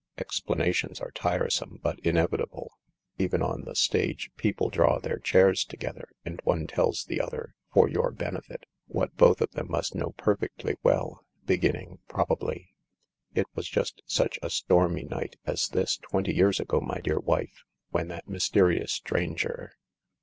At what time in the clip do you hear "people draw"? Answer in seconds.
4.35-4.97